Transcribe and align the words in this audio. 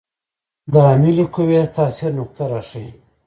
د 0.71 0.73
عاملې 0.87 1.25
قوې 1.35 1.59
د 1.63 1.71
تاثیر 1.77 2.11
نقطه 2.19 2.43
راښيي. 2.51 2.89